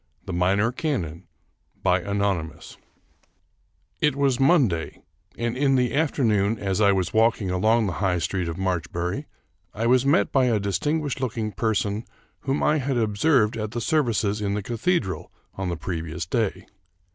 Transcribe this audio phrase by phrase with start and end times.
[0.25, 1.27] TAe Minor Canon
[1.85, 2.07] It
[4.15, 5.03] was Monday,
[5.37, 9.27] and in the afternoon, as I was walk ing along the High Street of Marchbury,
[9.75, 12.05] I was met by a distinguished looking person
[12.39, 16.65] whom I had observed at the services in the cathedral on the previous day.